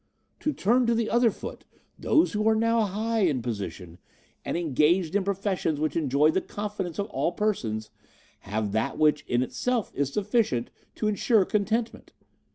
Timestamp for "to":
0.39-0.51, 0.87-0.95, 10.95-11.07